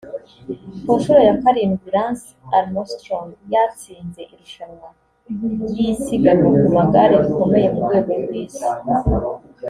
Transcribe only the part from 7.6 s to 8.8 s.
mu rwego rw’isi